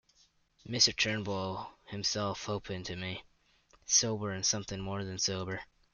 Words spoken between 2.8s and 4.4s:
to me—sober